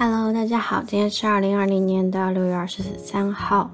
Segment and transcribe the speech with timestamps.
[0.00, 3.68] Hello，大家好，今天是二零二零年的六月二十三号。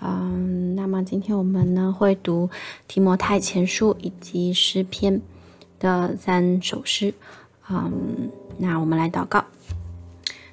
[0.00, 2.50] 嗯，那么今天我们呢会读
[2.88, 5.22] 提摩太前书以及诗篇
[5.78, 7.14] 的三首诗。
[7.68, 8.28] 嗯，
[8.58, 9.44] 那我们来祷告。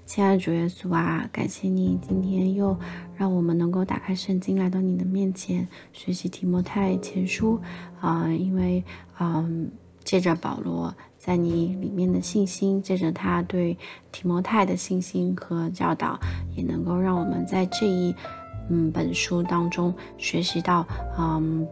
[0.05, 2.77] 亲爱的主耶稣啊，感谢你今天又
[3.15, 7.59] 让我们能够打开圣经来到你的面前学习提摩太前书
[7.99, 8.83] 啊，因为
[9.19, 9.71] 嗯，
[10.07, 13.77] 借着保罗在你里面的信心，借着他对
[14.13, 16.17] 提摩太的信心和教导，
[16.55, 18.15] 也能够让我们在这一
[18.69, 20.87] 嗯本书当中学习到
[21.19, 21.67] 嗯。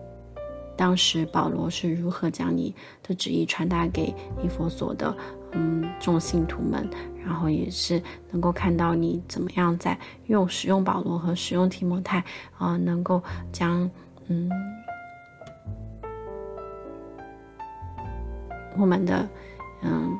[0.78, 4.14] 当时保罗是如何将你的旨意传达给
[4.44, 5.16] 以佛所的
[5.54, 6.86] 嗯众信徒们，
[7.24, 12.22] 然后也是能够看到你怎么样在用使用保罗和使用提摩太
[12.58, 13.90] 啊，能够将
[14.28, 14.52] 嗯
[18.78, 19.28] 我们的
[19.82, 20.18] 嗯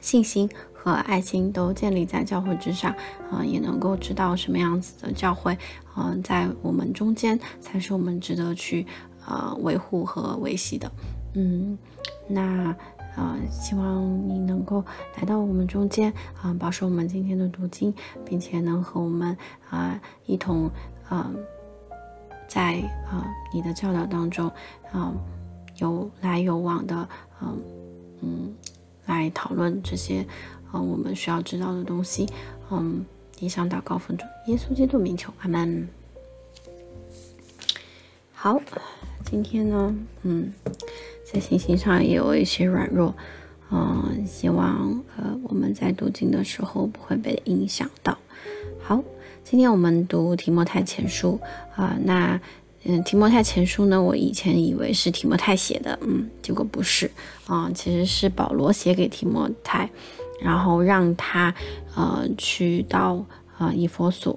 [0.00, 2.94] 信心和爱心都建立在教会之上
[3.30, 5.56] 啊，也能够知道什么样子的教会
[5.96, 8.86] 嗯在我们中间才是我们值得去。
[9.24, 10.90] 呃，维护和维系的，
[11.34, 11.78] 嗯，
[12.26, 12.74] 那
[13.14, 14.84] 呃，希望你能够
[15.16, 17.94] 来到我们中间啊，保守我们今天的读经，
[18.24, 19.38] 并且能和我们
[19.70, 20.68] 啊一同
[21.08, 21.30] 啊，
[22.48, 24.50] 在啊你的教导当中
[24.90, 25.14] 啊
[25.76, 27.08] 有来有往的，
[27.42, 27.62] 嗯
[28.22, 28.54] 嗯，
[29.06, 30.26] 来讨论这些
[30.70, 32.26] 啊我们需要知道的东西，
[32.70, 33.04] 嗯，
[33.40, 35.88] 以上祷告奉主耶稣基督名求，阿门。
[38.32, 38.60] 好。
[39.24, 40.52] 今天呢，嗯，
[41.24, 43.14] 在信心上也有一些软弱，
[43.70, 48.18] 嗯，希望呃我们在读经的时候不会被影响到。
[48.82, 49.02] 好，
[49.42, 51.40] 今天我们读提摩太前书
[51.76, 52.38] 啊，那
[52.84, 57.10] 嗯提摩太前书呢，我以前以为是提摩太写的，嗯，结果不是
[57.46, 59.90] 啊，其实是保罗写给提摩太，
[60.40, 61.54] 然后让他
[61.94, 63.24] 呃去到。
[63.58, 64.36] 啊，以佛所，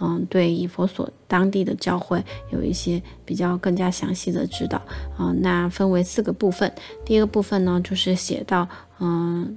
[0.00, 4.78] 嗯，对以佛所当地的教会有一些比较更加详细的指导
[5.16, 5.32] 啊。
[5.38, 6.72] 那分为四个部分，
[7.04, 8.66] 第一个部分呢，就是写到，
[8.98, 9.56] 嗯，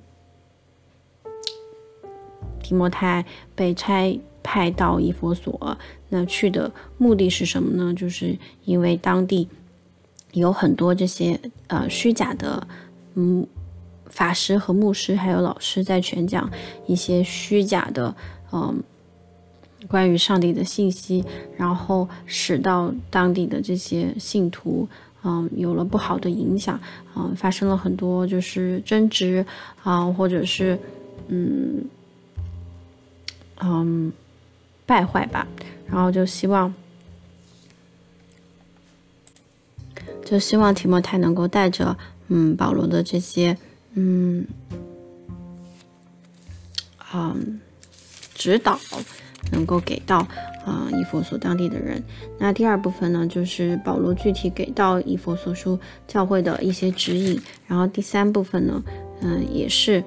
[2.61, 3.25] 提摩太
[3.55, 5.77] 被拆派到以佛所，
[6.09, 7.93] 那去的目的是什么呢？
[7.93, 9.47] 就是因为当地
[10.33, 12.67] 有很多这些呃虚假的，
[13.15, 13.45] 嗯，
[14.07, 16.49] 法师和牧师还有老师在全讲
[16.87, 18.15] 一些虚假的，
[18.51, 18.83] 嗯。
[19.87, 21.23] 关于上帝的信息，
[21.57, 24.85] 然后使到当地的这些信徒，
[25.23, 26.77] 嗯，有了不好的影响，
[27.15, 29.43] 嗯，发生了很多就是争执
[29.81, 30.77] 啊，或者是
[31.29, 31.85] 嗯
[33.61, 34.11] 嗯
[34.89, 35.45] 败坏吧，
[35.87, 36.73] 然后就希望
[40.25, 41.95] 就希望提摩太能够带着
[42.29, 43.55] 嗯保罗的这些
[43.93, 44.45] 嗯
[47.13, 47.59] 嗯
[48.33, 48.79] 指导。
[49.51, 50.19] 能够给到
[50.63, 52.03] 啊以佛所当地的人。
[52.37, 57.41] 那第二部分呢，就是保罗具体给到以佛所书教会的一些指引。
[57.65, 58.83] 然后第三部分呢，
[59.21, 60.03] 嗯，也是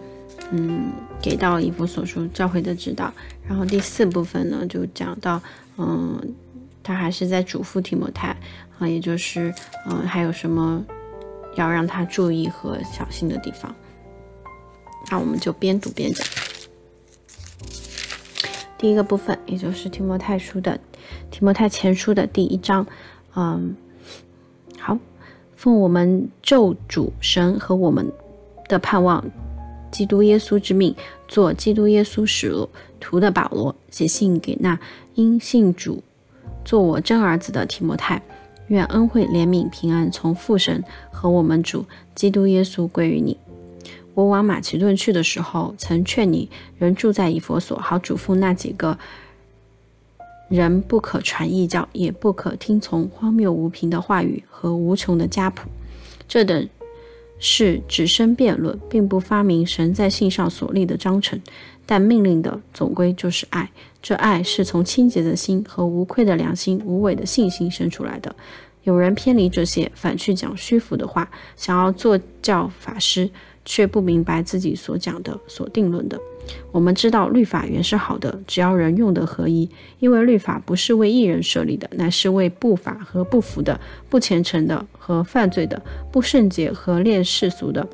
[0.52, 3.12] 嗯给到以佛所书教会的指导。
[3.48, 5.40] 然后第四部分呢，就讲到
[5.76, 6.34] 嗯
[6.82, 8.36] 他还是在嘱咐提摩太
[8.78, 9.52] 啊，也就是
[9.88, 10.84] 嗯还有什么
[11.56, 13.74] 要让他注意和小心的地方。
[15.10, 16.26] 那我们就边读边讲。
[18.78, 20.78] 第一个部分，也就是提摩太书的
[21.30, 22.84] 提摩太前书的第一章，
[23.36, 23.76] 嗯，
[24.78, 24.98] 好，
[25.54, 28.10] 奉我们咒主神和我们
[28.68, 29.24] 的盼望，
[29.92, 30.96] 基督耶稣之命，
[31.28, 32.52] 做基督耶稣使
[32.98, 34.76] 徒的保罗，写信给那
[35.14, 36.02] 因信主
[36.64, 38.20] 做我真儿子的提摩太，
[38.68, 40.82] 愿恩惠、怜悯、平安从父神
[41.12, 43.36] 和我们主基督耶稣归于你。
[44.14, 46.48] 我往马其顿去的时候，曾劝你
[46.78, 48.98] 人住在以佛所，好嘱咐那几个
[50.48, 55.68] 人不可传异教，也不可听从荒谬无凭的话语和无穷的家谱。
[56.28, 56.68] 这等
[57.44, 61.40] 是只生辩论，并不发明神在信上所立的章程。
[61.84, 63.68] 但命令的总归就是爱，
[64.00, 68.34] 这爱是从清洁的心和无愧的良心、无伪的信心生出来的。
[68.84, 73.28] 有人偏离这些，反去讲虚浮的话，想要做教法师。
[73.64, 76.18] 却不明白自己所讲的、所定论的。
[76.72, 79.68] 我们知道律法原是好的，只要人用的合一。
[80.00, 85.80] 因为律法不是为一人设立的，乃是为不法和不服的、不虔诚的和犯罪的、
[86.10, 87.86] 不圣洁和恋世俗的、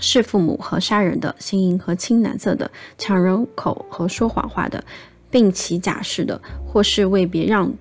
[0.00, 4.82] 弑父母和杀人的、行淫和青男色的、抢人口和说谎话的，
[5.28, 7.72] 并起假誓的，或是为别让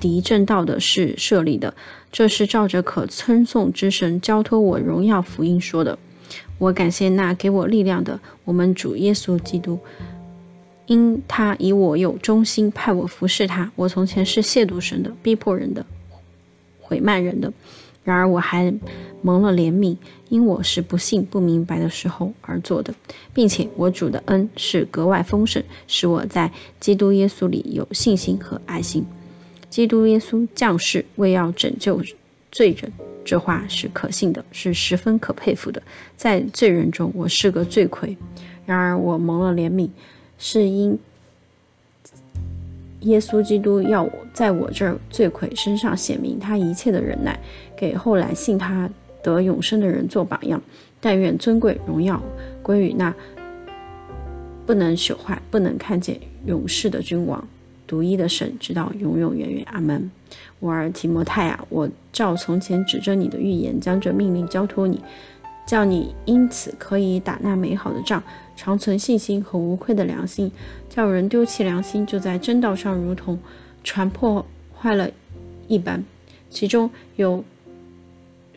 [0.00, 1.72] 敌正道的事设立的。
[2.12, 5.98] 这是照着可称颂之神交托我荣耀福音说的。
[6.58, 9.78] 我感谢那给我力量的我们主耶稣基督，
[10.86, 13.72] 因他以我有忠心派我服侍他。
[13.74, 15.84] 我从前是亵渎神的、逼迫人的、
[16.80, 17.52] 毁慢人的，
[18.04, 18.72] 然而我还
[19.22, 19.96] 蒙了怜悯，
[20.28, 22.94] 因我是不信不明白的时候而做的，
[23.34, 29.04] 并且我主的恩是格外丰盛，使我在基督耶稣里有信心和爱心。
[29.72, 31.98] 基督耶稣降世为要拯救
[32.50, 32.92] 罪人，
[33.24, 35.82] 这话是可信的，是十分可佩服的。
[36.14, 38.14] 在罪人中，我是个罪魁，
[38.66, 39.88] 然而我蒙了怜悯，
[40.36, 40.98] 是因
[43.00, 47.40] 耶稣基督要我在我这罪魁身上显明他一切的忍耐，
[47.74, 48.90] 给后来信他
[49.22, 50.62] 得永生的人做榜样。
[51.00, 52.22] 但愿尊贵荣耀
[52.62, 53.14] 归于那
[54.66, 57.48] 不能朽坏、不能看见永世的君王。
[57.92, 60.10] 独一的神，直到永永远远，阿门。
[60.60, 64.98] 我儿提摩太啊，我照从前指着你的预言，将这命令交托你，
[65.66, 68.22] 叫你因此可以打那美好的仗，
[68.56, 70.50] 长存信心和无愧的良心。
[70.88, 73.38] 叫人丢弃良心，就在真道上如同
[73.84, 75.10] 船破坏了
[75.68, 76.02] 一般。
[76.48, 77.44] 其中有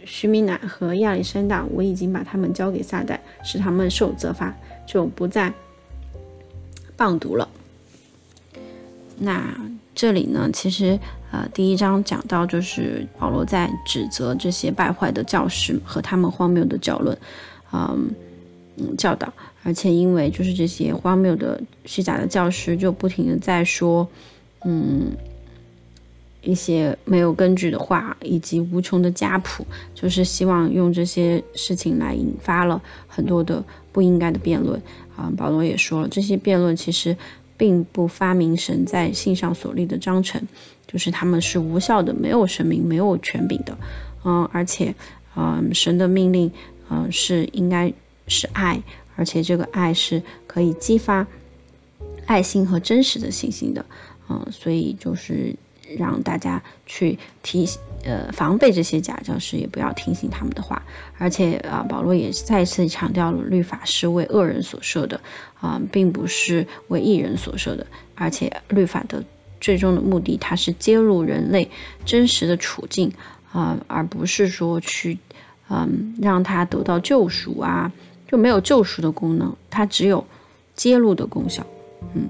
[0.05, 4.55] 徐明乃和亚历山大，我已经把他们交给撒旦，使他们受责罚，
[4.87, 5.51] 就不再
[6.95, 7.49] 棒读了。
[9.17, 9.55] 那
[9.93, 10.99] 这里呢，其实
[11.31, 17.17] 呃，第一章讲到就是保罗在指责这些败坏的教师和他们荒谬的教论，
[17.71, 18.09] 嗯
[18.77, 19.31] 嗯教导，
[19.63, 24.05] 而且因为就是这些荒谬的虚假的教师就不停的在说，
[24.65, 25.11] 嗯
[26.41, 33.63] 一些没有根据的话，以及无穷的家谱，就是希望用这些事情来引发了很多的
[33.93, 34.79] 不应该的辩论
[35.15, 35.31] 啊。
[35.37, 37.15] 保罗也说了，这些辩论其实。
[37.57, 40.41] 并不发明神在信上所立的章程，
[40.87, 43.77] 就是他们是无效的，没有神明，没有权柄的，
[44.23, 44.93] 嗯，而且，
[45.35, 46.51] 嗯，神的命令，
[46.89, 47.91] 嗯，是应该
[48.27, 48.81] 是爱，
[49.15, 51.25] 而且这个爱是可以激发
[52.25, 53.85] 爱心和真实的信心的，
[54.29, 55.55] 嗯，所以就是
[55.97, 57.67] 让大家去提。
[58.05, 60.79] 呃，防备这些假教师，也不要听信他们的话。
[61.17, 65.19] 而且啊，保罗也再次强调了，律法是为恶人所设的，
[65.59, 67.85] 啊，并不是为义人所设的。
[68.13, 69.23] 而且律法的
[69.59, 71.67] 最终的目的，它是揭露人类
[72.05, 73.11] 真实的处境，
[73.51, 75.17] 啊，而不是说去，
[75.69, 77.91] 嗯，让他得到救赎啊，
[78.27, 80.23] 就没有救赎的功能，它只有
[80.75, 81.65] 揭露的功效。
[82.13, 82.29] 嗯，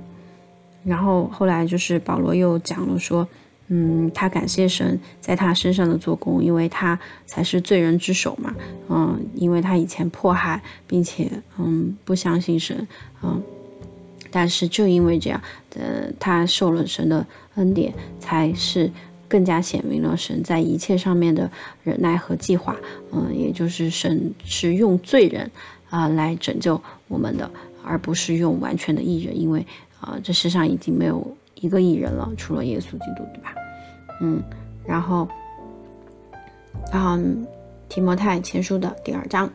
[0.85, 3.27] 然后后来就是保罗又讲了说。
[3.67, 8.53] 嗯，他感谢神在他身上的做工，因为他才是罪人之首嘛。
[8.89, 12.87] 嗯，因为他以前迫害，并且嗯不相信神，
[13.23, 13.41] 嗯，
[14.29, 15.41] 但是就因为这样，
[15.75, 17.25] 呃，他受了神的
[17.55, 18.91] 恩典，才是
[19.27, 21.49] 更加显明了神在一切上面的
[21.83, 22.75] 忍耐和计划。
[23.11, 25.49] 嗯，也就是神是用罪人
[25.89, 27.49] 啊来拯救我们的，
[27.83, 29.65] 而不是用完全的义人，因为
[29.99, 31.35] 啊这世上已经没有。
[31.65, 33.55] 一个艺人了，除了耶稣基督，对吧？
[34.21, 34.41] 嗯，
[34.85, 35.27] 然后，
[36.93, 37.45] 嗯，
[37.89, 39.49] 提摩太前书的第二章，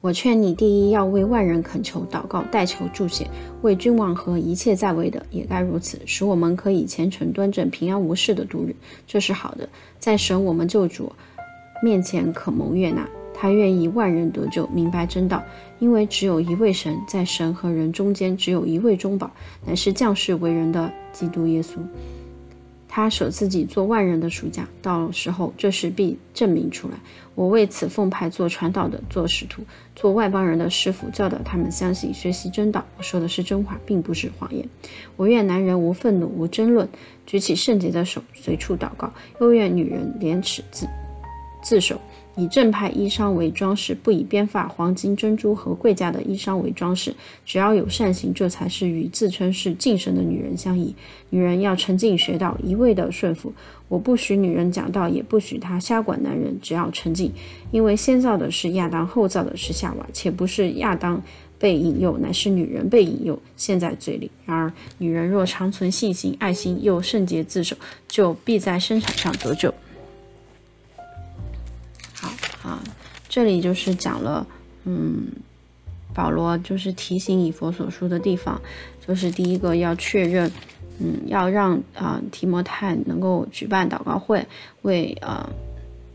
[0.00, 3.28] 我劝你第一要为万人恳求、祷告、代求、助写，
[3.60, 8.74] 为君王和一切在位的也该如此，使我们可以虔诚端正、平安无事的度日，
[9.06, 11.12] 这是好的，在神我们救主
[11.82, 13.06] 面前可蒙悦纳。
[13.38, 15.42] 他愿意万人得救，明白真道，
[15.78, 19.30] 因为只有一位神，在神和人中间只有一位中保，
[19.66, 21.76] 乃是降世为人的基督耶稣。
[22.88, 26.94] 他舍自己做万人的暑假，到时候这事必证明出来。
[27.34, 29.62] 我为此奉派做传道的，做使徒，
[29.94, 32.82] 做外邦人的师傅，教导他们相信、学习真道。
[32.96, 34.66] 我说的是真话，并不是谎言。
[35.16, 36.88] 我愿男人无愤怒、无争论，
[37.26, 39.08] 举起圣洁的手，随处祷告；
[39.42, 40.88] 又愿女人廉耻自
[41.62, 42.00] 自守。
[42.36, 47.14] 以正派衣裳为装饰，不以编发、黄金、珍珠和贵价的衣裳为装饰。
[47.44, 50.94] 只要有善行，这才是与自称是敬神的女人相宜。
[51.30, 53.52] 女人要沉静学道，一味的顺服。
[53.88, 56.58] 我不许女人讲道，也不许她瞎管男人。
[56.60, 57.32] 只要沉静，
[57.70, 61.22] 因为先造的是亚当，后造的是夏娃，且不是亚当
[61.58, 64.30] 被引诱，乃是女人被引诱，陷在嘴里。
[64.44, 67.76] 然而，女人若长存信心、爱心，又圣洁自守，
[68.06, 69.72] 就必在生产上得救。
[73.36, 74.46] 这里就是讲了，
[74.84, 75.26] 嗯，
[76.14, 78.58] 保罗就是提醒以佛所书的地方，
[79.06, 80.50] 就是第一个要确认，
[80.98, 84.42] 嗯，要让啊提摩太能够举办祷告会，
[84.80, 85.46] 为啊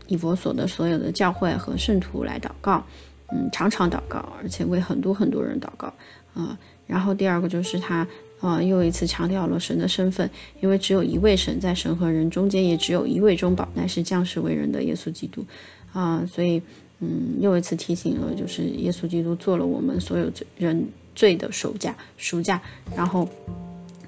[0.08, 2.84] 以佛所的所有的教会和圣徒来祷告，
[3.30, 5.94] 嗯，常常祷告，而且为很多很多人祷告，
[6.34, 8.04] 啊，然后第二个就是他
[8.40, 10.28] 啊，又一次强调了神的身份，
[10.60, 15.44] 因为只有一位神，在神和人中间也只有一位中保，乃是降世为人的耶稣基督。
[15.92, 16.62] 啊，所以，
[17.04, 22.62] 嗯，又一次提醒了，就是耶稣基督做了我们所有罪人罪的赎价，赎价，
[22.96, 23.28] 然后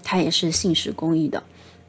[0.04, 1.42] 他也是信实公义的。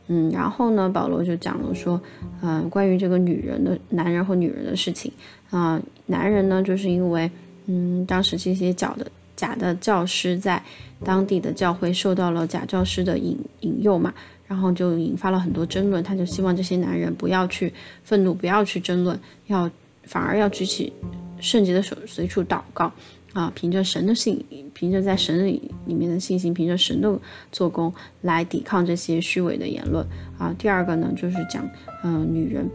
[0.08, 2.02] 嗯，然后呢，保罗就讲了说，
[2.42, 5.12] 嗯，关于这个女人的男人和女人的事情
[5.52, 7.30] 啊，男人呢，就是因为，
[7.68, 10.62] 嗯，当时这些假的假的教师在
[11.04, 14.14] 当地的教会受到了假教师的引引诱嘛，
[14.48, 17.72] 然后就引发了很多争论，他就希望这些男人不要去
[18.04, 19.70] 愤怒，不要去争论，要
[20.06, 20.94] 反而要举起
[21.40, 22.92] 圣洁的手，随处祷告。
[23.34, 24.42] 啊，凭着神的信，
[24.74, 27.20] 凭着在神里里面的信心，凭着神的
[27.52, 30.08] 做工来抵抗这些虚伪的言论
[30.38, 30.56] 啊。
[30.58, 31.70] 第二个呢，就是讲，
[32.02, 32.66] 嗯，女人，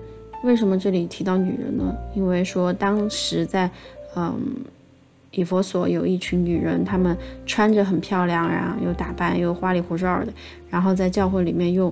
[0.45, 1.97] 为什么这里提到女人呢？
[2.15, 3.71] 因为说当时在，
[4.15, 4.39] 嗯，
[5.31, 10.33] 以佛所有一群女人，她们穿着很漂亮然后，又打扮又花里胡哨的，
[10.69, 11.91] 然后在教会里面又。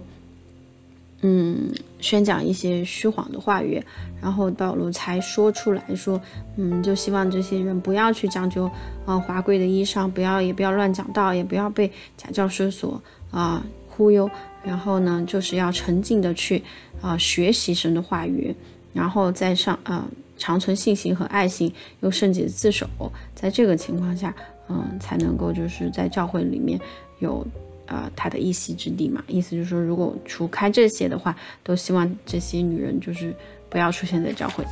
[1.22, 3.82] 嗯，宣讲一些虚谎的话语，
[4.22, 6.20] 然后保罗才说出来说，
[6.56, 8.70] 嗯，就希望这些人不要去讲究
[9.04, 14.30] 啊华贵的衣裳，不要也不要乱讲道，也不要被假教师所啊忽悠，
[14.62, 16.62] 然后呢，就是要沉静的去
[17.00, 18.54] 啊学习神的话语，
[18.92, 22.86] 然后再上啊长存信心和爱心，又圣洁自守，
[23.34, 24.34] 在这个情况下，
[24.68, 26.78] 嗯，才能够就是在教会里面
[27.18, 27.44] 有。
[27.88, 33.34] 呃，他的一席之地嘛，意思就是说，如果除开这些的话，都希望这些女人就是
[33.70, 34.62] 不要出现在教会。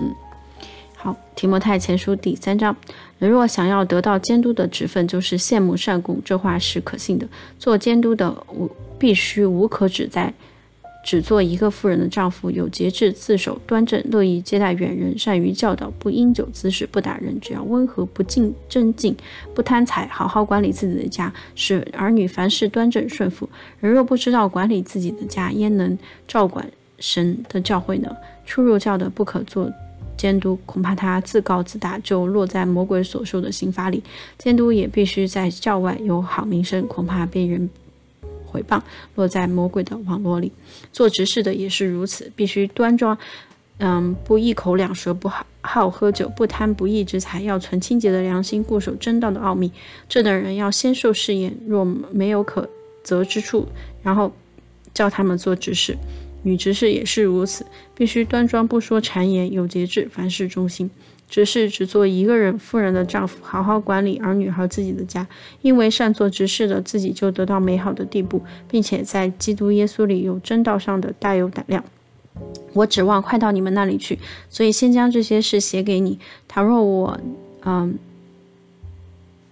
[0.00, 0.14] 嗯，
[0.96, 2.76] 好，提摩太前书第三章，
[3.18, 7.28] 人若想要得到监督的职分，就是羡慕善功，这话是可信的。
[7.58, 10.32] 做监督的，无必须无可指摘。
[11.02, 19.16] 只做一个妇人的丈夫，有节制，自守端正，乐意接待远人，善于教导，不因酒滋事，不打人，只要温和，不竞争竞，
[19.54, 23.48] 不贪财，好好管理自己的家，使儿女凡事端正顺服。
[23.80, 28.14] 人若不知道管理自己的家，焉能照管神的教诲呢？
[28.44, 29.72] 出入教的不可做
[30.16, 34.02] 监督，恐怕他自高自大，就落在魔鬼所受的刑罚里。
[34.36, 37.70] 监督也必须在教外有好名声，恐怕被人。
[38.50, 38.80] 回谤
[39.14, 40.50] 落在魔鬼的网络里，
[40.92, 43.16] 做执事的也是如此，必须端庄，
[43.78, 49.70] 嗯，不一口两舌，不好好喝酒，不贪不义之财，要存清洁的良心，固守真道的奥秘。
[50.08, 52.68] 这等人要先受试验，若没有可
[53.04, 53.66] 责之处，
[54.02, 54.32] 然后
[54.92, 55.96] 叫他们做执事。
[56.42, 60.90] 女执事也是如此，必须端庄，不说谗言，有节制，凡事忠心。
[61.30, 65.26] 只是只做一个人妇人的丈夫，好好管理儿女和自己的家，
[65.62, 71.84] 因为善做执事的，自己就得到美好的地步，并且在基督耶稣里有真道上的大有胆量。
[72.72, 74.18] 我指望快到你们那里去，
[74.48, 76.18] 所以先将这些事写给你。
[76.48, 77.20] 倘若我，
[77.64, 77.96] 嗯，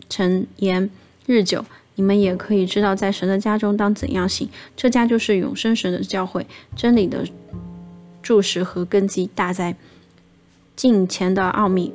[0.09, 0.91] 陈言
[1.27, 4.49] 日久，你们也可以知道，在神的家中当怎样行。
[4.77, 6.45] 这家就是永生神的教会，
[6.75, 7.25] 真理的
[8.21, 9.77] 注释和根基大在。
[10.79, 11.93] 近前的奥秘，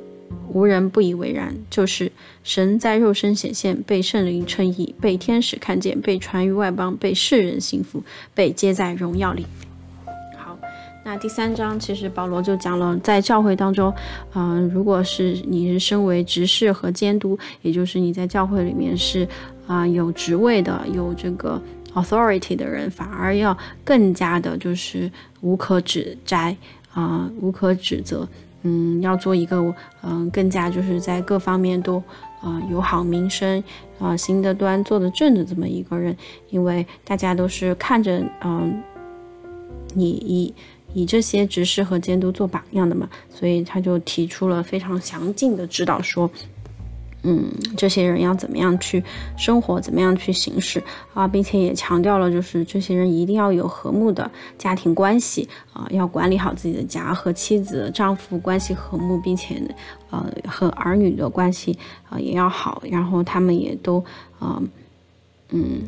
[0.52, 1.56] 无人不以为然。
[1.70, 2.12] 就是
[2.42, 9.46] 神在肉身显现，被圣灵称义，被天使看见，被传于外邦，被世人信服，被接在荣耀里。
[10.36, 10.58] 好，
[11.02, 13.90] 那第三章其实保罗就讲了，在教会当中，
[14.34, 19.26] 嗯，如果是你是身为执事和监督，也就是你在教会里面是
[19.66, 21.58] 啊有职位的，有这个
[21.94, 25.10] authority 的人，反而要更加的就是
[25.40, 26.54] 无可指摘
[26.92, 28.28] 啊，无可指责。
[28.64, 32.02] 嗯，要做一个嗯，更加就是在各方面都
[32.42, 33.62] 啊有好民生
[33.98, 36.14] 啊，行得端，坐得正的这么一个人，
[36.50, 38.82] 因为大家都是看着嗯
[39.94, 40.54] 你以
[40.92, 46.30] 以这些指示和监督做榜样的嘛，所以他就提出了非常详尽的指导说。
[47.26, 49.02] 嗯，这些人要怎么样去
[49.36, 50.82] 生活，怎么样去行事
[51.14, 59.60] 啊，并且也强调了，就是这些人一定要有和睦的家庭关系啊，要管理好自己的家，和妻子、丈夫关系和睦，并且
[60.10, 61.78] 呃和儿女的关系
[62.10, 64.04] 啊也要好，然后他们也都
[64.38, 64.62] 啊
[65.48, 65.80] 嗯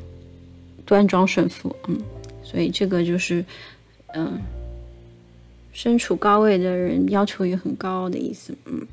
[0.86, 2.00] 端庄顺服，嗯，
[2.42, 3.44] 所以这个就是
[4.14, 4.40] 嗯
[5.72, 8.86] 身处高位的人要求也很高的意思，嗯。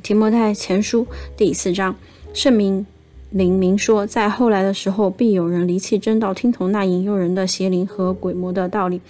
[0.00, 1.06] 提摩太前书
[1.36, 1.94] 第四章，
[2.32, 2.86] 圣明
[3.30, 9.00] 灵明说，在后来的时候，必有人离弃真道，听从那引诱人的邪灵和鬼魔的道理。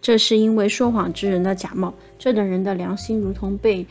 [0.00, 3.86] 这是因为说谎之人的假冒，这等人的良心如同被。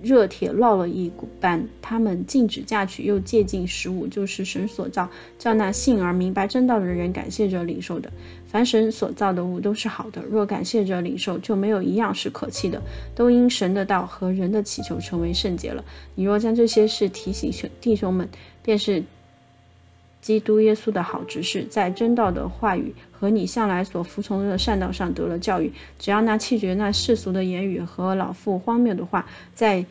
[0.00, 5.08] 热铁烙了一般，他们禁止嫁娶，又借禁食物，就是神所造，
[5.40, 8.08] 叫那信而明白真道的人感谢着领受的。
[8.50, 12.80] 凡神所造的物都是好的，若感谢着领受，就没有一样是可弃的，
[13.14, 15.84] 都因神的道和人的祈求成为圣洁了。
[16.14, 18.26] 你若将这些事提醒兄弟兄们，
[18.62, 19.04] 便是
[20.22, 25.70] 基督耶稣的好执事，在真道的话语和你向来所服从的善道上得了教育。
[25.98, 29.84] 只要那弃绝那世俗的言语和老妇荒谬的话，在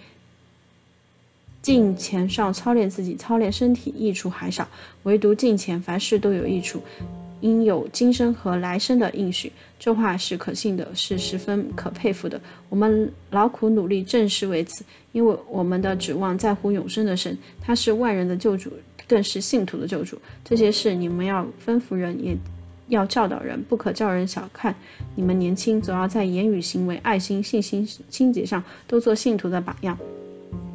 [1.62, 4.66] 敬前上操练自己，操练身体，益处还少；
[5.04, 6.82] 唯独敬前，凡事都有益处。
[7.42, 12.40] 应有今生和来生的应许，这话是可信的，是十分可佩服的。
[12.70, 18.72] 我们劳苦努力，正是为此，因为我们的指望在乎永生的神，他是万人的救主，
[19.08, 20.20] 更是信徒的救主。
[20.44, 22.36] 这些事你们要吩咐人，也
[22.88, 24.74] 要教导人，不可叫人小看
[25.16, 29.98] 你们年轻，总要在言语、行为、爱心、信心、清洁上都做信徒的榜样。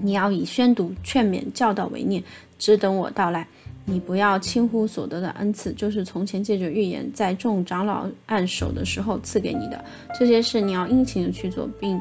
[0.01, 2.23] 你要以宣读、劝勉、教导为念，
[2.59, 3.47] 只等我到来。
[3.85, 9.85] 你不要轻忽所得的恩赐，就是从前借着预言，在众长老按手的时候赐给你的。
[10.17, 12.01] 这些事你要殷勤的去做，并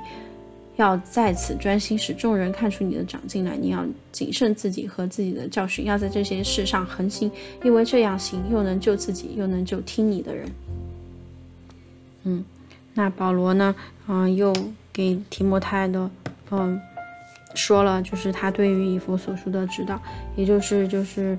[0.75, 3.57] 要在此专心，使众人看出你的长进来。
[3.57, 7.31] 你要谨慎自己和自己的教训，要在这些事上恒心，
[7.63, 10.47] 因为这样行，又能救自己，又能救听你的人。
[12.25, 12.45] 嗯，
[12.93, 13.75] 那保罗呢？
[14.07, 14.53] 嗯，又
[14.93, 16.11] 给提摩太的，
[16.51, 16.79] 嗯，
[17.55, 19.99] 说了，就是他对于以弗所书的指导，
[20.35, 21.35] 也就是就是。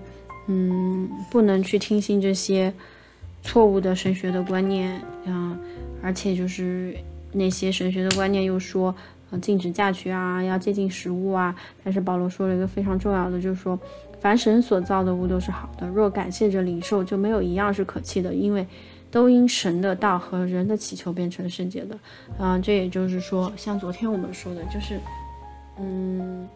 [0.47, 2.73] 嗯，不能去听信这些
[3.43, 5.57] 错误的神学的观念啊，
[6.03, 6.97] 而且就是
[7.33, 8.95] 那些神学的观念又说，
[9.31, 11.55] 呃，禁止嫁娶啊，要接近食物啊。
[11.85, 13.79] 但是保罗说了一个非常重要的，就是说，
[14.21, 18.67] 凡神所造的物都是好的，若感谢着领受，就没有一样是可弃的，因为
[19.11, 21.97] 都因神的道和人的祈求变成圣洁的。
[22.39, 24.99] 嗯，这也就是说，像昨天我们说的，就是，
[25.79, 26.49] 嗯。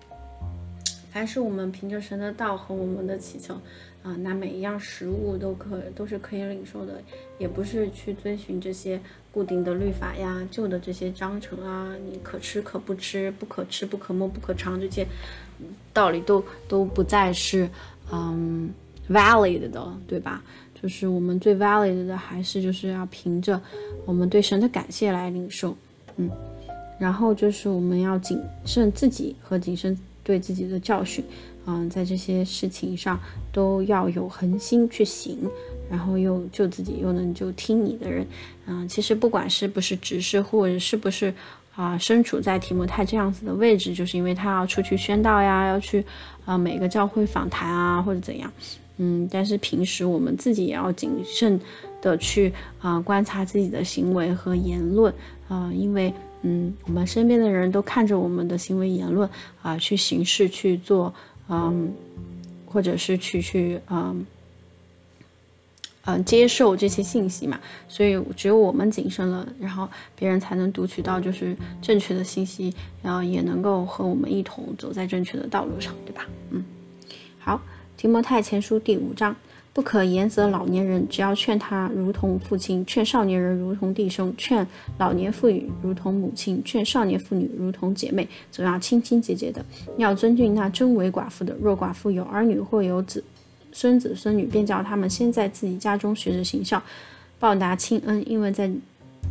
[1.17, 3.55] 凡是我们凭着神的道和我们的祈求，
[4.03, 7.01] 啊，那每一样食物都可都是可以领受的，
[7.39, 9.01] 也不是去遵循这些
[9.33, 15.07] 固定的律法呀、旧的这些章程啊，你可吃可不吃，不可吃不可摸不可尝这些
[15.91, 17.67] 道理都都不再是
[18.13, 18.69] 嗯
[19.09, 20.45] valid 的，对吧？
[20.83, 23.59] 就是我们最 valid 的还是就是要凭着
[24.05, 25.75] 我们对神的感谢来领受，
[26.17, 26.31] 嗯，
[26.99, 29.99] 然后就是我们要谨慎自己和谨慎。
[30.27, 31.25] 对自己的教训，
[31.67, 33.17] 嗯，在这些事情上
[33.53, 35.39] 都要有恒心去行，
[35.89, 38.27] 然后又救自己又能就听你的人，
[38.67, 41.33] 嗯，其实不管是不是执事或者是不是
[41.77, 46.05] 啊身处在提摩太这样子的位置，就是因为他要出去宣道呀，要去
[46.45, 48.53] 啊每个教会访谈啊或者怎样，
[48.97, 51.61] 嗯，但是平时我们自己也要谨慎
[52.03, 55.15] 的去啊观察自己的行为和言论
[55.47, 56.13] 啊，因为。
[56.49, 59.29] 嗯，我们身边的人都看着我们的行为言论
[59.63, 61.13] 啊，去行事去做，
[61.49, 61.93] 嗯，
[62.65, 64.25] 或者是去去嗯
[66.05, 67.59] 嗯接受这些信息嘛。
[67.89, 76.29] 所以只有我们谨慎了，然后别人才能读取到就是正确的信息，然后也能够和我们一同走在正确的道路上，对吧？
[76.51, 76.65] 嗯，
[77.41, 77.61] 好，
[77.97, 79.35] 提摩太前书第五章。
[79.77, 89.63] 不可言责老年人，只要劝他如同父亲；劝少年人如同弟兄；劝老年妇女如同母亲；劝少年妇女如同姐妹，总要亲亲节节的。
[89.99, 91.55] 要尊敬那真为寡妇的。
[91.61, 93.23] 若寡妇有儿女或有子
[93.71, 96.83] 孙子孙女，便叫他们先在自己家中学着行孝，
[97.39, 98.71] 报答亲恩，因为在。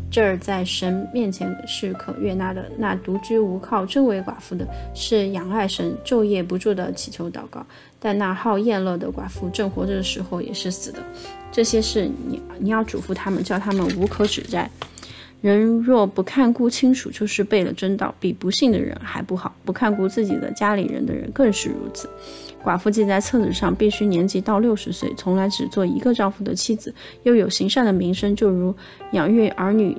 [0.10, 2.70] 这儿在神面前是可悦纳的。
[2.78, 7.66] 那独居无靠、真为寡妇的，是仰赖神，昼夜不住的祈求祷告。
[8.00, 11.00] 但那好厌乐的寡妇，正活着的时候也是死的。
[11.52, 14.70] 这些事你你要嘱咐他们，叫他们无可指摘。
[15.42, 19.54] 人若不看顾清楚，就是背了真道，比不信的人还不好。
[19.64, 22.10] 不看顾自己的家里人的人更是如此。
[22.66, 28.74] 寡妇记在册子上，必须年纪到六十岁，从来只做一个丈夫的妻子，又有行善的名声，就如
[29.12, 29.96] 养育儿女、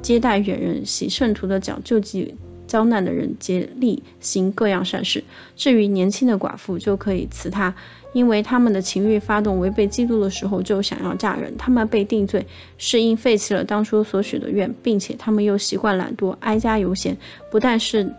[0.00, 2.34] 接待远人、洗圣徒的脚、救济
[2.66, 5.22] 遭难的人、竭力行各样善事。
[5.54, 7.72] 至于年轻的寡妇，就可以辞她，
[8.14, 11.54] 因为他们的情欲发动，违背基督的时候就想要嫁人。
[11.58, 12.44] 他们被定罪，
[12.78, 17.14] 是因废弃了当初所许的愿，并且他们又习惯懒惰、哀家游闲，
[17.50, 18.10] 不但是。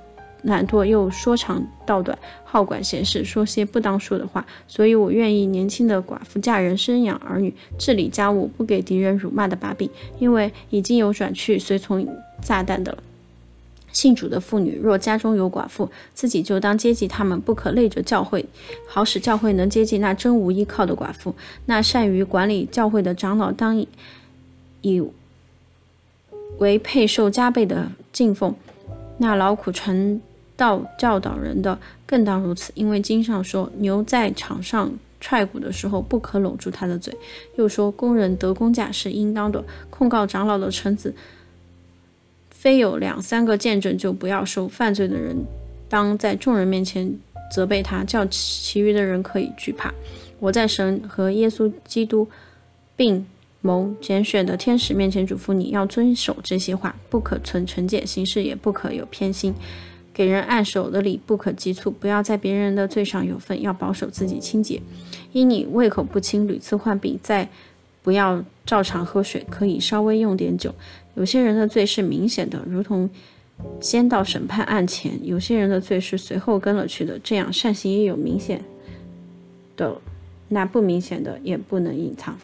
[0.47, 4.45] 懒惰又说长道短，好管闲事，说些不当说的话。
[4.67, 9.89] 所以我愿意年轻的寡妇嫁人，生养儿女，治理家务，不给敌人辱骂的把柄。
[10.19, 12.07] 因为已经有转去随从
[12.41, 12.97] 撒旦的了。
[13.91, 18.45] 信主的妇女，若家中有寡妇，自己就当接济他们，不可累着教会，
[18.87, 21.35] 好使教会能接济那真无依靠的寡妇。
[21.65, 23.85] 那善于管理教会的长老，当
[24.81, 25.03] 以
[26.59, 28.55] 为配受加倍的敬奉。
[29.19, 30.21] 那劳苦传
[30.57, 34.91] 道教导人的更当如此，因为经上说，牛在场上
[35.21, 37.13] 踹鼓的时候，不可拢住他的嘴；
[37.55, 39.63] 又说，工人得工价是应当的。
[39.89, 41.13] 控告长老的臣子，
[42.49, 44.67] 非有两三个见证，就不要收。
[44.67, 45.37] 犯罪的人，
[45.87, 47.11] 当在众人面前
[47.51, 49.93] 责备他，叫其余的人可以惧怕。
[50.39, 52.27] 我在神和耶稣基督
[52.95, 53.25] 并
[53.61, 59.53] 蒙拣选的天使面前嘱咐你要遵守这些话，不可存成见，行事也不可有偏心。
[60.17, 64.81] 给人按手的礼不可急促，不要在别人的罪上有份，要保守自己清洁。
[65.31, 67.47] 因你胃口不清，屡次患病，再
[68.01, 70.73] 不要照常喝水，可以稍微用点酒。
[71.13, 73.07] 有些人的罪是明显的，如同
[73.79, 78.63] 先到审判案前；有些人的罪是随后跟了去的，这样善行也有明显
[79.75, 80.01] 的，
[80.47, 82.35] 那不明显的也不能隐藏。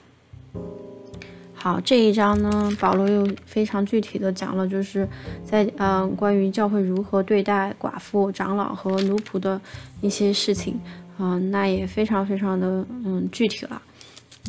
[1.64, 5.08] 好，这一章呢，保罗又非常具体的讲了，就是
[5.46, 9.62] 在嗯关于教会如何对待寡妇、长老和奴仆的
[10.02, 10.78] 一些事情，
[11.20, 13.82] 嗯，那也非常非常的嗯具体了。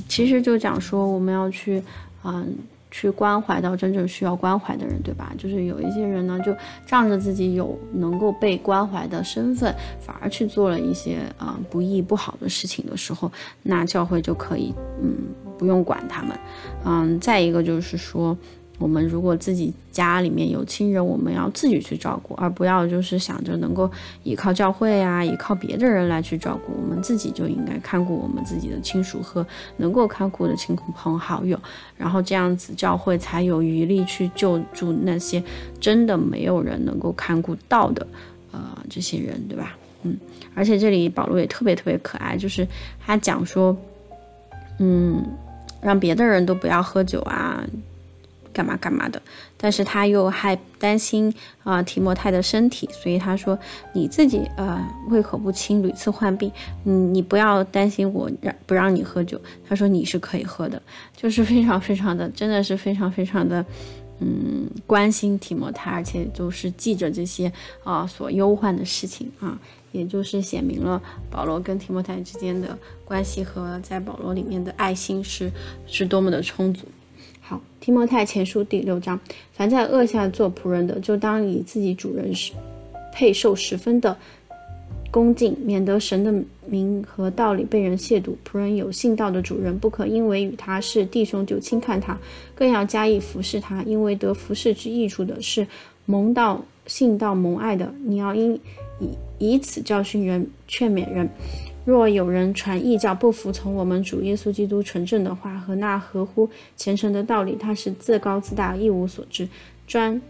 [0.08, 1.80] 其实就讲说我们要去
[2.24, 2.52] 嗯
[2.96, 5.32] 去关怀到真正需要关怀的人，对吧？
[5.36, 6.54] 就是有一些人呢，就
[6.86, 13.28] 仗着自己有能够被关怀的身份，反而去做了一些啊不义不好的事情的时候，
[13.64, 15.12] 那教会就可以嗯。
[15.56, 16.36] 不用管他们，
[16.84, 18.36] 嗯，再一个就是说，
[18.78, 23.88] 我们如果自己家里面有亲人，我们要自己去照顾，而不要就是想着能够
[24.24, 31.58] 依靠教会啊，依靠别的人来去照顾，我们自己就应该看顾我们自己的亲属和能够看顾的亲朋好友，
[31.96, 35.42] 然后这样子教会才有余力去救助那些
[35.80, 38.04] 真的没有人能够看顾到的，
[38.50, 39.76] 呃，这些人，对吧？
[40.02, 40.16] 嗯，
[40.52, 42.66] 而且这里保罗也特别特别可爱，就是
[43.06, 43.76] 他讲说，
[44.78, 45.24] 嗯。
[45.80, 47.62] 让别的人都不要喝酒啊，
[48.54, 49.20] 干嘛干嘛的。
[49.58, 53.58] 但是他又还担心啊提摩太的身体，所以他说
[53.92, 56.50] 你自己呃胃口不清，屡次患病，
[56.84, 59.40] 嗯，你不要担心我让不让你喝酒。
[59.68, 60.80] 他说你是可以喝的，
[61.16, 63.64] 就是非常非常的，真的是非常非常的，
[64.20, 69.58] 嗯，关心提摩太，而且就是记着这些啊所忧患的事情啊。
[69.92, 75.48] 也就是写明了保罗跟提摩太之间的关系和在保罗里面的爱心是
[75.86, 76.84] 是多么的充足。
[77.46, 79.20] 好，提摩太前书第六章，
[79.52, 82.54] 凡在恶下做仆人的，就当以自己主人是
[83.12, 84.16] 配受十分的
[85.10, 86.32] 恭敬，免得神的
[86.64, 88.30] 名和道理被人亵渎。
[88.50, 92.18] 仆人有信道的主人，不可因为与他是弟兄就轻看他，
[92.54, 95.66] 更要加以服侍他，因为得服侍之益处的是
[96.06, 97.94] 蒙道信道蒙爱的。
[98.06, 98.58] 你要因
[98.98, 101.28] 以以此教训人，劝勉人。
[101.84, 109.46] 若有人传异教，不服从我们主耶稣基督纯正的话和那合乎虔诚的道理，他是自高自大，一无所知，
[109.86, 110.20] 专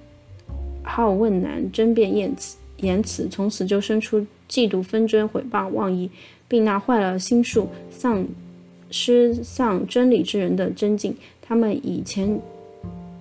[0.83, 6.11] 好问难，争辩言辞，言辞从此就生出嫉妒、纷争、毁谤、妄议，
[6.49, 8.27] 并那坏了心术、丧
[8.91, 11.17] 失丧真理之人的真境。
[11.41, 12.41] 他们以前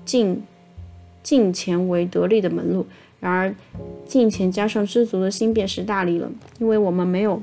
[0.06, 0.42] 进
[1.22, 2.86] 进钱为得利的门路。
[3.20, 3.56] 然而，
[4.06, 7.42] 进钱加上知足的心便是大利了，因为我们没有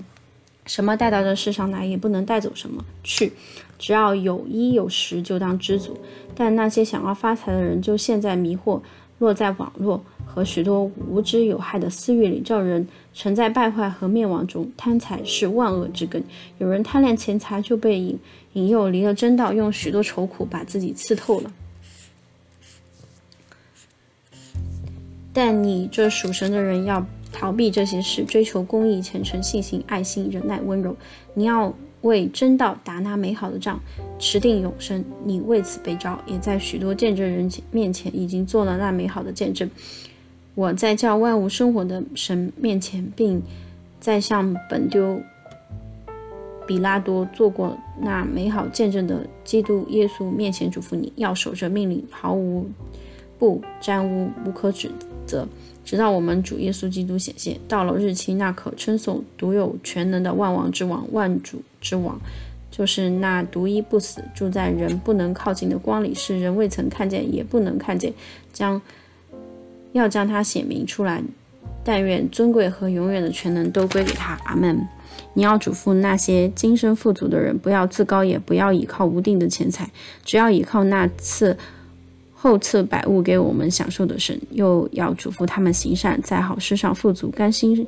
[0.71, 3.33] 什么带到这世上来，也不能带走什么去。
[3.77, 5.99] 只要有衣有食，就当知足。
[6.33, 8.81] 但那些想要发财的人，就陷在迷惑、
[9.19, 14.71] 落在网络和许多无知有害的私欲里，叫人沉在败坏和灭亡中。
[14.77, 16.23] 贪财是万恶之根。
[16.59, 18.17] 有人贪恋钱财，就被引
[18.53, 21.53] 引诱离了真道，用许多愁苦把自己刺透了。
[25.33, 30.97] 但你这属神的人要逃避这些事，追求公义、虔诚、信心、爱心、忍耐、温柔。
[31.35, 33.81] 你要为真道打那美好的仗，
[34.19, 35.05] 持定永生。
[35.25, 39.69] 你为此被召，也在许多见证人面前已经做了那美好的见证。
[40.55, 43.43] 我在叫万物生活的神面前，并
[44.01, 45.21] 在向本丢
[46.67, 52.67] 比拉多做过那美好见证的基督耶稣面前嘱咐你，要守着命令，毫无
[53.39, 54.91] 不沾污，无可指。
[55.27, 55.47] 责
[55.91, 62.17] 直到我们主耶稣基督显现，到了日期，那可称颂、独有全能的万王之王、万主之王，
[62.71, 68.15] 就是那独一不死、住在人不能靠近的光里，是人未曾看见也不能看见，
[68.53, 68.81] 将
[69.91, 71.21] 要将他显明出来。
[71.83, 74.39] 但愿尊贵和永远的全能都归给他。
[74.45, 74.87] 阿门。
[75.35, 79.91] 你要嘱咐那些今生富足的人，不要自高，也不要倚靠无定的钱财，
[80.25, 81.59] 只要倚靠那次。
[82.43, 87.87] 后赐百物给我们享受的神，又要嘱咐他们行善，在好事上富足，甘心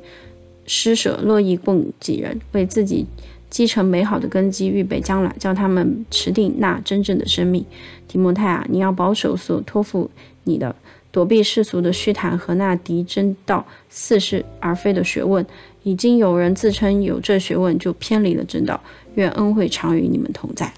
[0.67, 3.03] 施舍，乐意供给人，为自己
[3.49, 7.65] 积成美好的根基，预备将来，叫他们持定那真正的生命。
[8.07, 10.07] 提摩太啊，你要保守所托付
[10.43, 10.75] 你的，
[11.11, 15.43] 躲避世俗的虚谈和那敌真道似是而非的学问。
[15.81, 18.79] 已经有人自称有这学问，就偏离了正道。
[19.15, 20.71] 愿恩惠常与你们同在。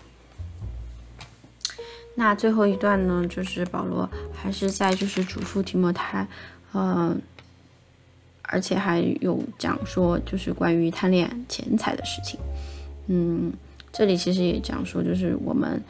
[2.15, 6.25] 那最后一段呢，就是保罗还是在就是嘱咐提摩太，
[6.71, 7.15] 呃，
[8.43, 12.39] 而且还有讲说就是关于贪恋钱财的事情，
[13.07, 13.51] 嗯，
[13.91, 15.83] 这里其实也讲说，就是我们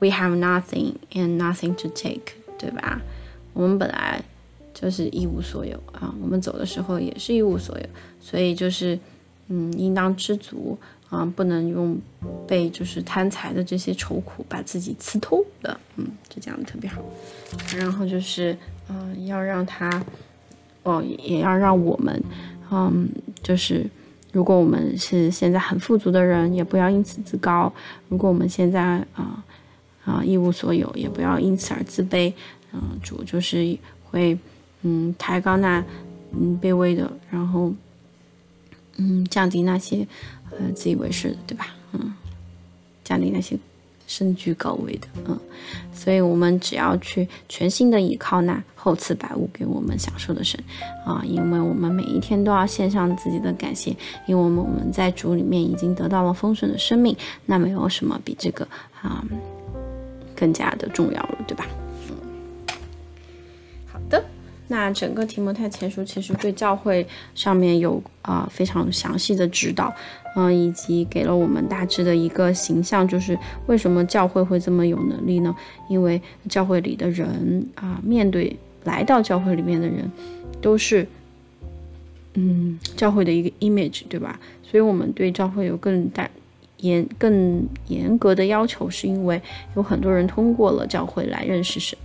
[0.00, 3.00] we have nothing and nothing to take，对吧？
[3.52, 4.20] 我们本来
[4.74, 7.86] 就是一无所有啊，我们走的时候也是一无所有，
[8.20, 8.98] 所以就是
[9.46, 10.76] 嗯，应当知足
[11.14, 11.98] 啊，不能用
[12.46, 15.80] 被就是贪财的这些愁苦把自己刺透了。
[15.96, 17.00] 嗯，就讲的特别好。
[17.76, 18.56] 然后就是
[18.88, 20.02] 嗯，要让他
[20.82, 22.22] 哦，也要让我们
[22.70, 23.08] 嗯，
[23.42, 23.88] 就是。
[24.32, 27.72] 如果我们是现在很富足的人，也不要因此自高；
[28.08, 28.82] 如果我们现在
[29.14, 29.44] 啊
[30.04, 32.32] 啊一无所有，也不要因此而自卑。
[32.72, 34.36] 嗯，主就是会
[34.82, 35.78] 嗯抬高那
[36.32, 37.72] 嗯卑微的，然后
[38.96, 40.06] 嗯降低那些
[40.50, 41.68] 呃自以为是的，对吧？
[41.92, 42.12] 嗯，
[43.02, 43.58] 降低那些。
[44.06, 45.40] 身居高位的，嗯，
[45.94, 50.62] 所以我们只要去全心的依靠那厚赐百物给我们享受的神
[51.06, 58.68] 啊，因为我们每一天都要献上自己的感谢，因为我们我们在主里面已经得到了丰盛的生命，那没有什么比这个
[59.00, 59.24] 啊
[60.36, 61.66] 更加的重要了，对吧？
[64.68, 69.92] 那整个提摩太前书其实对教会上面有啊非常详细的指导。
[70.36, 75.54] 嗯，以及给了我们大致的一个形象，就是为什么教会会这么有能力呢？
[75.88, 80.10] 因为教会里的人啊，面对来到教会里面的人，
[80.60, 81.06] 都是
[82.32, 84.40] 嗯教会的一个 image，对吧？
[84.64, 86.28] 所以我们对教会有更大
[86.78, 89.40] 严、更严格的要求，是因为
[89.76, 91.96] 有很多人通过了教会来认识神，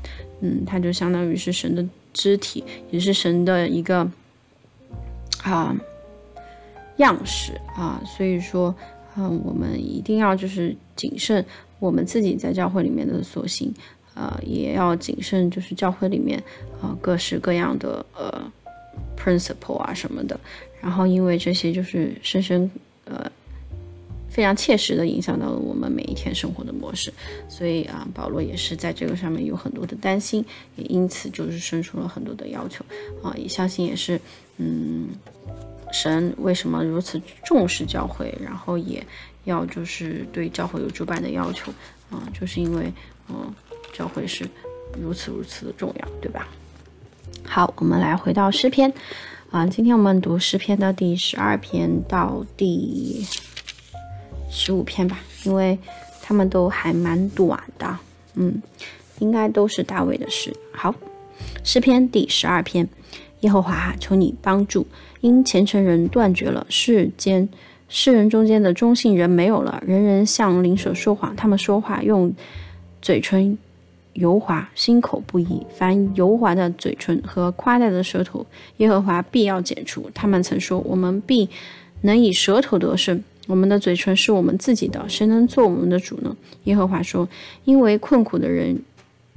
[0.42, 4.10] 嗯，他就相当于是神的肢体，也是神的一个
[5.44, 5.76] 啊。
[6.98, 8.76] 样式啊，所以说，
[9.16, 11.46] 嗯，我们一定要就是谨慎
[11.80, 13.74] 我们自己在教会里面的所行，
[14.16, 16.38] 呃，也要谨慎就是教会里面
[16.82, 18.52] 啊各式各样的呃
[19.18, 20.38] principle 啊什么的，
[20.82, 22.70] 然后因为这些就是深深
[23.06, 23.32] 呃
[24.30, 27.12] 非常切实的影响到了我们每一天生活的模式，
[27.50, 32.86] 所以啊，保罗也是在这个上面有很多的担心，也因此就是生出了很多的要求
[33.24, 34.20] 啊，也相信也是
[34.58, 35.10] 嗯。
[35.92, 39.04] 神为什么如此重视教会，然后也
[39.46, 41.72] 要就是对教会有主办的要求
[42.12, 42.30] 啊？
[42.32, 42.94] 就是因为
[43.28, 43.52] 嗯，
[43.92, 44.48] 教会是
[45.02, 46.48] 如此如此的重要，对吧？
[47.44, 48.94] 好，我们来回到诗篇
[49.50, 53.26] 啊，今天我们读诗篇的第十二篇到第
[54.50, 55.78] 十五篇吧，因为
[56.22, 57.98] 他们都还蛮短的，
[58.36, 58.62] 嗯，
[59.20, 60.54] 应该都是大卫的诗。
[60.72, 60.94] 好，
[61.64, 62.88] 诗篇第十二篇，
[63.42, 64.86] 耶和华求你帮助。
[65.22, 67.48] 因虔诚人断绝了，世间
[67.90, 72.34] 世人中间的忠信人没有了，人人向灵舍说谎，他们说话用
[73.02, 73.58] 嘴唇
[74.14, 75.66] 油滑，心口不一。
[75.76, 78.46] 凡油滑的嘴唇和夸大的舌头，
[78.78, 80.10] 耶和华必要剪除。
[80.14, 81.50] 他们曾说：“我们必
[82.02, 87.28] 能以舌头得胜，我们的嘴唇是我们自己的，谁能做我们的主呢？”耶和华说
[87.66, 88.80] ：“因为困苦的人。”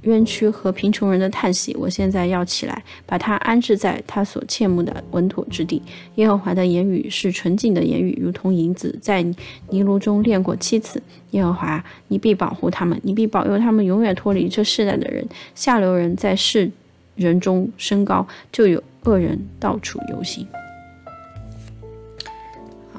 [0.02, 5.80] 冤屈和贫穷人的叹息，我现在要起来，把他安置在他所切慕的稳妥之地。
[6.16, 9.22] 耶和华的言语是纯净的言语，如同银子在
[9.70, 11.00] 泥炉中炼过七次。
[11.30, 15.24] 耶和华，你必保护他们，你必保佑他们，永远脱离这世代的人。
[15.54, 16.68] 下流人在世
[17.14, 20.44] 人中升高，就有恶人到处游行。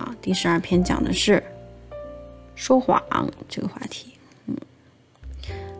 [0.03, 1.41] 啊，第十二篇讲的是
[2.55, 3.01] 说谎
[3.47, 4.13] 这个话题。
[4.47, 4.55] 嗯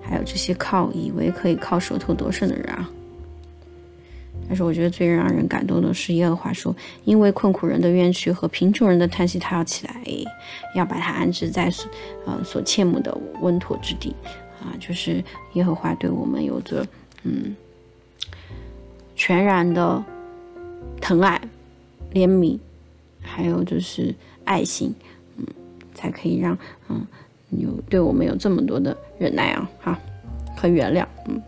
[0.02, 2.90] 还有这些靠以为可以靠舌头得胜的人啊！
[4.48, 9.94] 但是我觉得最让人感动的是耶和华说：“因为困苦人的冤屈和贫穷人的叹息，他要起来，
[10.76, 11.90] 要把他安置在所
[12.26, 14.14] 呃所切慕的稳妥之地
[14.62, 16.86] 啊！”就是耶和华对我们有着
[17.24, 17.56] 嗯
[19.16, 20.04] 全然的
[21.00, 21.42] 疼爱、
[22.12, 22.60] 怜悯，
[23.24, 24.94] 还有就是爱心，
[25.38, 25.46] 嗯，
[25.96, 26.56] 才可以让
[26.90, 27.08] 嗯。
[27.60, 30.00] 有对我们有这么多的忍耐啊，哈，
[30.58, 31.40] 和原谅，嗯。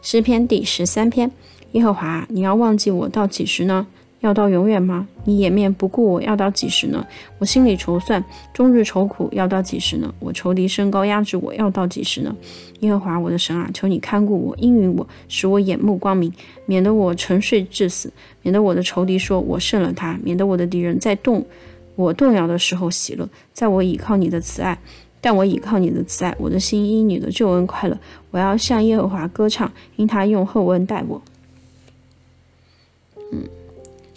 [0.00, 1.30] 诗篇第十三篇，
[1.72, 3.86] 耶和华，你要忘记我到几时呢？
[4.26, 5.06] 要到永远吗？
[5.24, 7.06] 你掩面不顾我，要到几时呢？
[7.38, 10.12] 我心里筹算，终日愁苦，要到几时呢？
[10.18, 12.34] 我仇敌升高压制我，要到几时呢？
[12.80, 16.32] 耶和华我的神啊，求你看顾我，应允我，使我眼目光明，
[16.66, 18.12] 免得我沉睡致死，
[18.42, 21.46] 免得我的仇敌说我胜了他，免得我的敌人在动
[21.94, 24.76] 我动摇的时候喜乐，在我倚靠你的慈爱。
[25.20, 27.96] 但我倚靠你的慈爱，我的心因你的救恩快乐。
[28.30, 31.22] 我要向耶和华歌唱，因他用厚恩待我。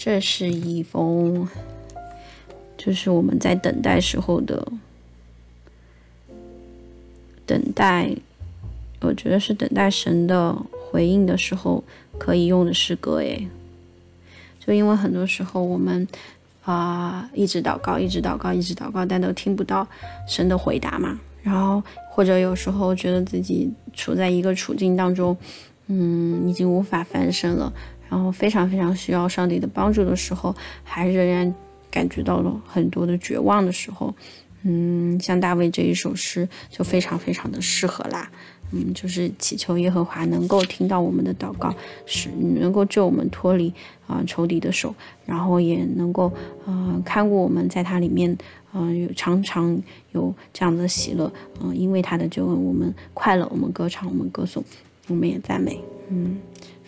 [0.01, 1.45] 这是一封，
[2.77, 4.65] 就是我们在等待时候的
[7.45, 8.15] 等待，
[9.01, 11.83] 我觉得是等待神的回应的时候
[12.17, 13.17] 可以用的诗歌。
[13.17, 13.45] 诶，
[14.65, 16.07] 就因为很多时候我们
[16.63, 19.85] 啊，一直祷告，一直祷告，一直祷告，但都听不到
[20.25, 21.19] 神的回答嘛。
[21.43, 25.35] 然后或者有时候觉得自己处在一个处境当中，
[25.87, 27.73] 嗯，已经无法翻身了，
[28.09, 31.53] 然后非常非常需要上帝的帮助的时候，还仍然
[31.91, 34.13] 感觉到了很多的绝望的时候，
[34.63, 38.29] 嗯，像大卫这一首诗就非常非常的适合啦。
[38.71, 41.73] 嗯，就是祈求耶和华能够听到我们的祷告，
[42.05, 43.73] 使能够救我们脱离
[44.05, 44.93] 啊仇敌的手，
[45.25, 46.31] 然后也能够
[46.67, 48.37] 呃看顾我们在它里面，
[48.71, 49.75] 嗯，有常常
[50.11, 51.31] 有这样的喜乐，
[51.63, 54.63] 嗯，因为他的救恩，我们快乐，我们歌唱，我们歌颂，
[55.07, 56.37] 我们也赞美，嗯，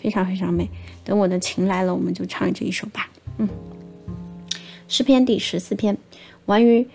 [0.02, 0.68] 非常非常美。
[1.04, 3.10] 等我的琴来了，我们就唱这一首吧。
[3.38, 3.48] 嗯，
[4.88, 5.98] 诗篇第十四篇，
[6.46, 6.88] 完于。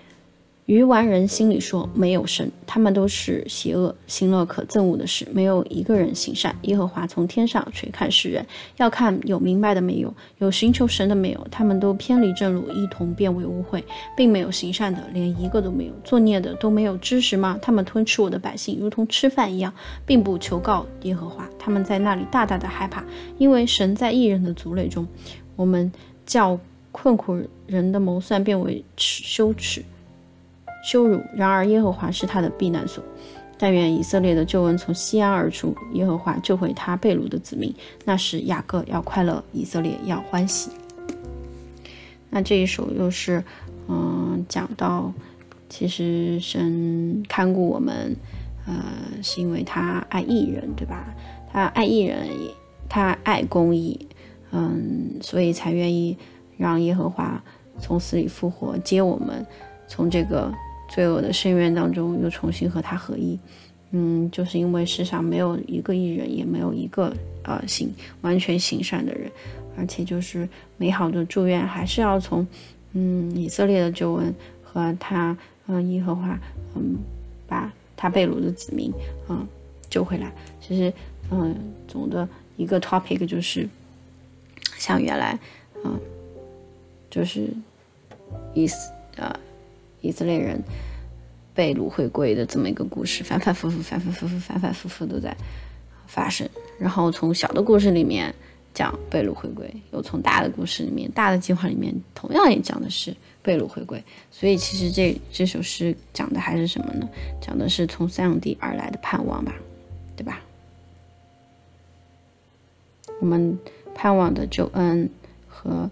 [0.67, 6.53] 愚顽人心里说：“没有神，他们都是邪恶，行了可憎恶的事，没有一个人行善。
[6.63, 8.45] 耶和华从天上垂看世人，
[8.77, 11.47] 要看有明白的没有，有寻求神的没有。
[11.53, 13.81] 他们都偏离正路，一同变为污秽，
[14.17, 15.93] 并没有行善的，连一个都没有。
[16.03, 17.57] 作孽的都没有知识吗？
[17.63, 19.73] 他们吞吃我的百姓，如同吃饭一样，
[20.05, 21.49] 并不求告耶和华。
[21.61, 23.05] 他们在那里大大的害怕，
[23.39, 25.07] 因为神在异人的族类中。
[25.55, 25.93] 我们
[26.27, 26.59] 叫
[26.91, 29.85] 困苦人的谋算变为耻羞耻。”
[30.87, 31.21] 羞辱。
[31.35, 33.03] 然而耶和华是他的避难所。
[33.59, 37.75] 但愿以色列的救恩从西安而出，耶和华救回他被掳的子民。
[38.05, 40.71] 那时雅各要快乐，以色列要欢喜。
[42.29, 43.43] 那这一首又是，
[43.89, 45.11] 嗯，讲到
[45.71, 48.15] 其实神看顾我们，
[48.67, 48.75] 呃，
[49.23, 51.15] 是因为他爱义人，对吧？
[51.51, 52.29] 他爱义人，
[52.91, 54.07] 他爱公义，
[54.51, 56.15] 嗯，所以才愿意
[56.59, 57.43] 让耶和华
[57.81, 59.47] 从死里复活，接我们
[59.89, 60.53] 从这个。
[60.89, 63.39] 罪恶的深渊当中，又重新和他合一，
[63.91, 69.31] 嗯，就是因为世上没有一个艺人，也没有一个呃行完全行善的人，
[69.77, 72.47] 而且就是美好的祝愿还是要从
[72.93, 76.39] 嗯以色列的救恩和他嗯耶和华
[76.75, 76.97] 嗯
[77.47, 78.93] 把他被掳的子民
[79.29, 79.47] 嗯
[79.91, 80.33] 救回来。
[80.61, 80.93] 其实
[81.31, 81.55] 嗯
[81.89, 83.69] 总的一个 topic 就是
[84.79, 85.39] 像原来
[85.85, 85.99] 嗯
[87.11, 87.49] 就是
[88.55, 89.35] 意思呃。
[90.07, 90.63] 以色列人
[91.55, 95.37] 被掳回归的这么一个故事，反反复复、反反复复、反反复复都在
[96.07, 96.49] 发生。
[96.79, 98.35] 然后从小的故事里面
[98.75, 104.03] 讲被掳回归，又从大的故事里面、大的计划里面，同样也讲的是被掳回归。
[104.31, 107.09] 所以其实这这首诗讲的还是什么呢？
[107.41, 109.55] 讲的是从三养地而来的盼望吧，
[110.15, 110.41] 对吧？
[113.19, 113.59] 我们
[113.95, 115.09] 盼望的救恩
[115.49, 115.91] 和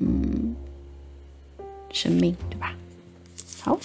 [0.00, 0.56] 嗯
[1.92, 2.74] 生命，对吧？
[3.66, 3.76] 好，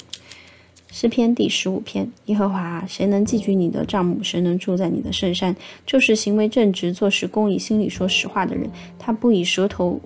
[0.91, 4.21] 诗篇第十五篇：耶和华，谁能寄居你的帐幕？
[4.21, 5.55] 谁能住在你的圣山？
[5.87, 8.69] 就是行为正直、做事公义、心里说实话的人。
[8.99, 9.99] 他不以舌头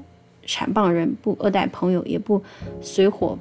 [0.48, 2.42] 谄谤人，不恶待朋友，也不
[2.82, 3.38] 随火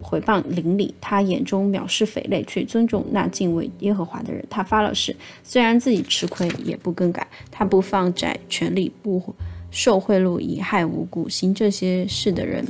[0.00, 0.94] 毁谤邻里。
[1.02, 4.42] 他眼中藐视匪类，却尊重那敬畏耶和华的人。
[4.48, 7.28] 他发了誓，虽然自己吃亏，也不更改。
[7.50, 9.22] 他不放债权力，不
[9.70, 11.28] 受贿赂，以害无辜。
[11.28, 12.66] 行这些事的人，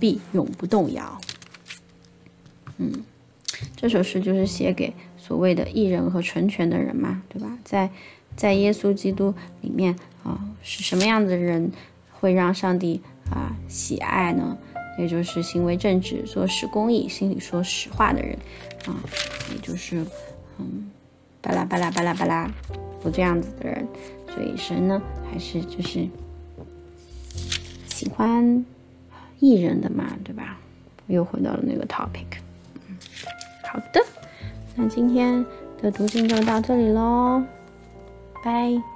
[0.00, 1.20] 必永不动摇。
[2.78, 2.92] 嗯，
[3.76, 7.58] 这首诗就是写给所谓的艺人和成全的人嘛，对吧？
[7.64, 7.90] 在
[8.36, 11.72] 在耶稣基督里面啊，是什么样的人
[12.12, 14.56] 会让上帝啊喜爱呢？
[14.98, 18.38] 也就是行为正直、做事公义、心里说实话的人
[18.86, 18.96] 啊，
[19.52, 20.04] 也就是
[20.58, 20.90] 嗯，
[21.42, 22.50] 巴拉巴拉巴拉巴拉，
[23.02, 23.86] 不这样子的人。
[24.34, 26.06] 所以神呢，还是就是
[27.86, 28.64] 喜欢
[29.38, 30.58] 艺人的嘛，对吧？
[31.06, 32.38] 又回到了那个 topic。
[33.72, 34.00] 好的，
[34.74, 35.44] 那今天
[35.82, 37.42] 的读经就到这里喽，
[38.44, 38.95] 拜。